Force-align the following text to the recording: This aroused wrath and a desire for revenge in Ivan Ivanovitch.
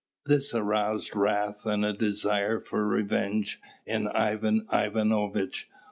This 0.25 0.55
aroused 0.55 1.15
wrath 1.15 1.63
and 1.63 1.85
a 1.85 1.93
desire 1.93 2.59
for 2.59 2.87
revenge 2.87 3.59
in 3.85 4.07
Ivan 4.07 4.65
Ivanovitch. 4.73 5.69